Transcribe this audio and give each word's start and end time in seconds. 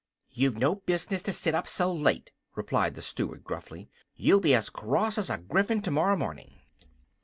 "You've 0.31 0.57
no 0.57 0.73
business 0.77 1.21
to 1.21 1.31
sit 1.31 1.53
up 1.53 1.67
so 1.67 1.93
late," 1.93 2.31
replied 2.55 2.95
the 2.95 3.03
Steward, 3.03 3.43
gruffly. 3.43 3.87
"You'll 4.15 4.39
be 4.39 4.55
as 4.55 4.71
cross 4.71 5.19
as 5.19 5.29
a 5.29 5.37
griffin 5.37 5.79
tomorrow 5.83 6.15
morning." 6.17 6.59